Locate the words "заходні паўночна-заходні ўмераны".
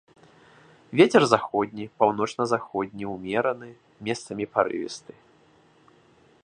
1.33-3.69